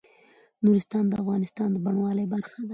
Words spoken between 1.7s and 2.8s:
د بڼوالۍ برخه ده.